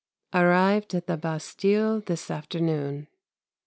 Arrived 0.33 0.95
at 0.95 1.05
the 1.05 1.15
Bastille 1.15 2.01
this 2.01 2.31
afternoon. 2.31 3.07